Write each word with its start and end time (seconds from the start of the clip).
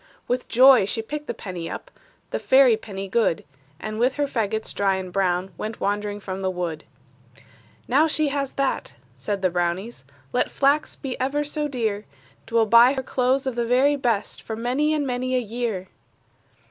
With 0.27 0.47
joy 0.49 0.85
she 0.85 1.03
picked 1.03 1.27
the 1.27 1.33
penny 1.35 1.69
up, 1.69 1.91
The 2.31 2.39
fairy 2.39 2.75
penny 2.75 3.07
good; 3.07 3.43
And 3.79 3.99
with 3.99 4.15
her 4.15 4.25
fagots 4.25 4.73
dry 4.73 4.95
and 4.95 5.13
brown 5.13 5.51
Went 5.59 5.79
wandering 5.79 6.19
from 6.19 6.41
the 6.41 6.49
wood. 6.49 6.85
"Now 7.87 8.07
she 8.07 8.29
has 8.29 8.53
that," 8.53 8.95
said 9.15 9.43
the 9.43 9.51
brownies, 9.51 10.03
"Let 10.33 10.49
flax 10.49 10.95
be 10.95 11.19
ever 11.19 11.43
so 11.43 11.67
dear, 11.67 12.05
'T 12.47 12.55
will 12.55 12.65
buy 12.65 12.93
her 12.93 13.03
clothes 13.03 13.45
of 13.45 13.53
the 13.53 13.63
very 13.63 13.95
best, 13.95 14.41
For 14.41 14.55
many 14.55 14.91
and 14.91 15.05
many 15.05 15.35
a 15.35 15.39
year!" 15.39 15.87